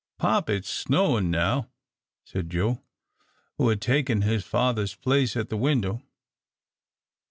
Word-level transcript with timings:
"Pop, 0.17 0.49
it's 0.49 0.67
snowin' 0.67 1.29
now," 1.29 1.69
said 2.25 2.49
Joe, 2.49 2.81
who 3.59 3.69
had 3.69 3.79
taken 3.81 4.23
his 4.23 4.43
father's 4.43 4.95
place 4.95 5.37
at 5.37 5.49
the 5.49 5.57
window. 5.57 6.01